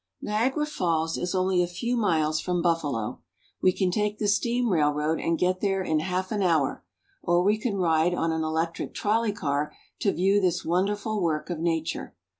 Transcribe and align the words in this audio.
NIAGARA 0.23 0.65
FALLS 0.65 1.15
is 1.15 1.35
only 1.35 1.61
a 1.61 1.67
few 1.67 1.95
miles 1.95 2.39
from 2.41 2.63
Buffalo. 2.63 3.21
We 3.61 3.71
can 3.71 3.91
take 3.91 4.17
the 4.17 4.27
steam 4.27 4.69
railroad 4.69 5.19
and 5.19 5.37
get 5.37 5.61
there 5.61 5.83
in 5.83 5.99
half 5.99 6.31
an 6.31 6.41
hour, 6.41 6.83
or 7.21 7.43
we 7.43 7.59
can 7.59 7.75
ride 7.77 8.15
on 8.15 8.31
an 8.31 8.41
electric 8.43 8.95
trolley 8.95 9.31
car 9.31 9.77
to 9.99 10.11
view 10.11 10.41
this 10.41 10.65
wonderful 10.65 11.21
work 11.21 11.51
of 11.51 11.59
nature. 11.59 12.15